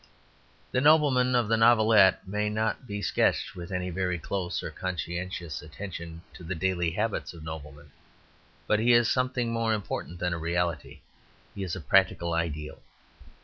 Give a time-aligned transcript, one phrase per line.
[0.71, 5.61] The nobleman of the novelette may not be sketched with any very close or conscientious
[5.61, 7.91] attention to the daily habits of noblemen.
[8.65, 11.01] But he is something more important than a reality;
[11.53, 12.81] he is a practical ideal.